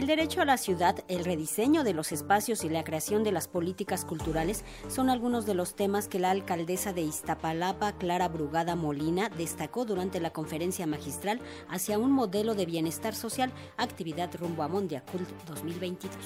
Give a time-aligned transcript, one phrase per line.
[0.00, 3.48] El derecho a la ciudad, el rediseño de los espacios y la creación de las
[3.48, 9.28] políticas culturales son algunos de los temas que la alcaldesa de Iztapalapa, Clara Brugada Molina,
[9.28, 15.28] destacó durante la conferencia magistral hacia un modelo de bienestar social, actividad rumbo a Mondiacult
[15.46, 16.16] 2022.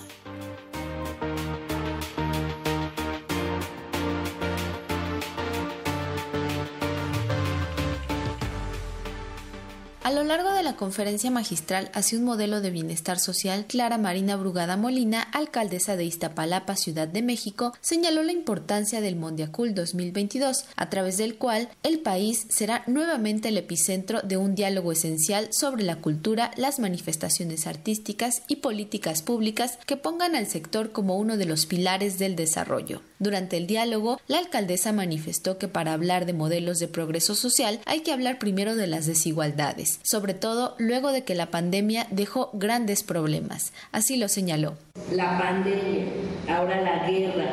[10.05, 14.37] A lo largo de la conferencia magistral hacia un modelo de bienestar social, Clara Marina
[14.37, 20.91] Brugada Molina, alcaldesa de Iztapalapa, Ciudad de México, señaló la importancia del Mondiacul 2022, a
[20.91, 25.97] través del cual el país será nuevamente el epicentro de un diálogo esencial sobre la
[25.97, 31.65] cultura, las manifestaciones artísticas y políticas públicas que pongan al sector como uno de los
[31.65, 33.01] pilares del desarrollo.
[33.21, 38.01] Durante el diálogo, la alcaldesa manifestó que para hablar de modelos de progreso social hay
[38.01, 43.03] que hablar primero de las desigualdades, sobre todo luego de que la pandemia dejó grandes
[43.03, 43.73] problemas.
[43.93, 44.75] Así lo señaló.
[45.13, 46.07] La pandemia,
[46.49, 47.51] ahora la guerra,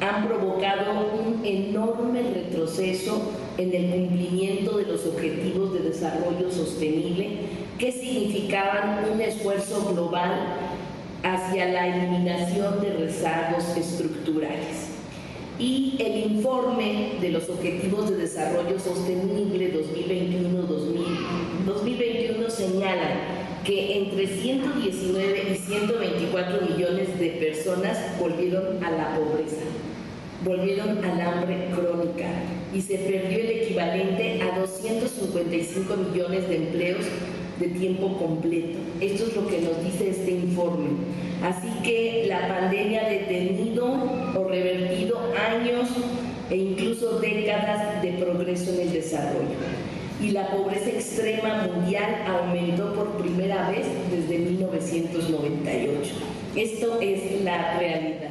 [0.00, 7.40] han provocado un enorme retroceso en el cumplimiento de los objetivos de desarrollo sostenible
[7.78, 10.32] que significaban un esfuerzo global
[11.22, 14.90] hacia la eliminación de rezagos estructurales
[15.60, 20.09] y el informe de los Objetivos de Desarrollo Sostenible 2021-2021
[23.64, 29.62] que entre 119 y 124 millones de personas volvieron a la pobreza,
[30.44, 32.28] volvieron al hambre crónica
[32.74, 37.04] y se perdió el equivalente a 255 millones de empleos
[37.58, 38.78] de tiempo completo.
[39.00, 40.90] Esto es lo que nos dice este informe.
[41.42, 43.86] Así que la pandemia ha detenido
[44.34, 45.88] o revertido años
[46.48, 49.56] e incluso décadas de progreso en el desarrollo.
[50.20, 56.14] Y la pobreza extrema mundial aumentó por primera vez desde 1998.
[56.56, 58.29] Esto es la realidad.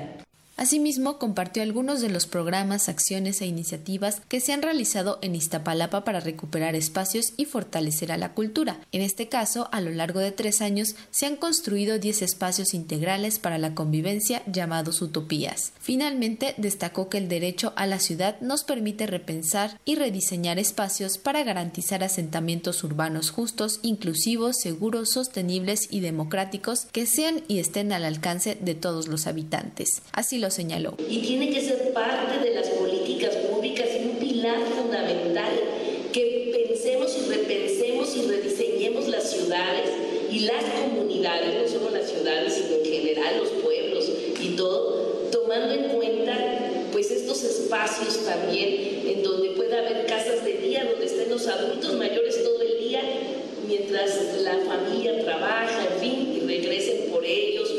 [0.59, 6.03] Asimismo, compartió algunos de los programas, acciones e iniciativas que se han realizado en Iztapalapa
[6.03, 8.81] para recuperar espacios y fortalecer a la cultura.
[8.91, 13.39] En este caso, a lo largo de tres años, se han construido 10 espacios integrales
[13.39, 15.71] para la convivencia llamados utopías.
[15.79, 21.45] Finalmente, destacó que el derecho a la ciudad nos permite repensar y rediseñar espacios para
[21.45, 28.57] garantizar asentamientos urbanos justos, inclusivos, seguros, sostenibles y democráticos que sean y estén al alcance
[28.59, 30.01] de todos los habitantes.
[30.11, 30.93] Así lo señaló.
[31.09, 35.51] Y tiene que ser parte de las políticas públicas y un pilar fundamental
[36.11, 39.89] que pensemos y repensemos y rediseñemos las ciudades
[40.31, 44.09] y las comunidades, no solo las ciudades, sino en general los pueblos
[44.41, 46.37] y todo, tomando en cuenta
[46.91, 51.93] pues estos espacios también en donde pueda haber casas de día, donde estén los adultos
[51.93, 53.01] mayores todo el día,
[53.67, 57.69] mientras la familia trabaja, en fin, y regresen por ellos,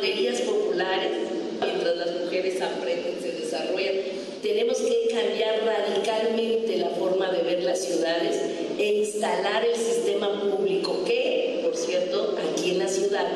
[0.00, 1.12] lavanderías populares,
[1.60, 3.94] mientras las mujeres aprenden, se desarrollan.
[4.42, 8.40] Tenemos que cambiar radicalmente la forma de ver las ciudades
[8.78, 13.26] e instalar el sistema público que, por cierto, aquí en la ciudad,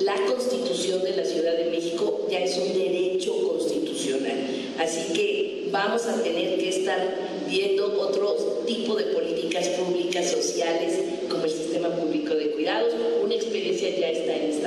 [0.00, 4.38] la constitución de la Ciudad de México ya es un derecho constitucional.
[4.78, 7.14] Así que vamos a tener que estar
[7.46, 10.94] viendo otro tipo de políticas públicas sociales
[11.28, 12.94] como el sistema público de cuidados.
[13.22, 14.59] Una experiencia ya está en.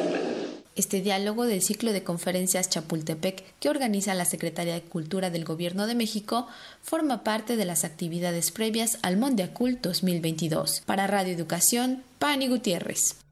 [0.75, 5.85] Este diálogo del ciclo de conferencias Chapultepec que organiza la Secretaría de Cultura del Gobierno
[5.85, 6.47] de México
[6.81, 10.81] forma parte de las actividades previas al Mondiacult 2022.
[10.85, 13.22] Para Radio Educación, Pani Gutiérrez.